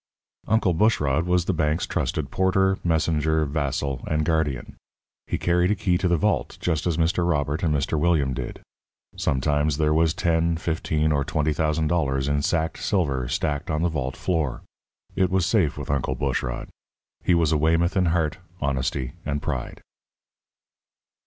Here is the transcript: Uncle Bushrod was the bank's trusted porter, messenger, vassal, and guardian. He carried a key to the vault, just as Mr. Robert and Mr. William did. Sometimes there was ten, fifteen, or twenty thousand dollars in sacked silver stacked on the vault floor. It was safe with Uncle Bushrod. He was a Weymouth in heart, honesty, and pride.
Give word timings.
Uncle 0.47 0.73
Bushrod 0.73 1.27
was 1.27 1.45
the 1.45 1.53
bank's 1.53 1.85
trusted 1.85 2.31
porter, 2.31 2.79
messenger, 2.83 3.45
vassal, 3.45 4.03
and 4.07 4.25
guardian. 4.25 4.75
He 5.27 5.37
carried 5.37 5.69
a 5.69 5.75
key 5.75 5.95
to 5.99 6.07
the 6.07 6.17
vault, 6.17 6.57
just 6.59 6.87
as 6.87 6.97
Mr. 6.97 7.29
Robert 7.29 7.61
and 7.61 7.71
Mr. 7.71 7.99
William 7.99 8.33
did. 8.33 8.61
Sometimes 9.15 9.77
there 9.77 9.93
was 9.93 10.15
ten, 10.15 10.57
fifteen, 10.57 11.11
or 11.11 11.23
twenty 11.23 11.53
thousand 11.53 11.85
dollars 11.89 12.27
in 12.27 12.41
sacked 12.41 12.79
silver 12.79 13.27
stacked 13.27 13.69
on 13.69 13.83
the 13.83 13.89
vault 13.89 14.17
floor. 14.17 14.63
It 15.15 15.29
was 15.29 15.45
safe 15.45 15.77
with 15.77 15.91
Uncle 15.91 16.15
Bushrod. 16.15 16.69
He 17.23 17.35
was 17.35 17.51
a 17.51 17.57
Weymouth 17.59 17.95
in 17.95 18.07
heart, 18.07 18.39
honesty, 18.59 19.13
and 19.23 19.39
pride. 19.39 19.81